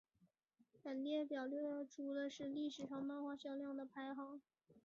[0.81, 4.41] 本列表列出的是历史上漫画销量的排行。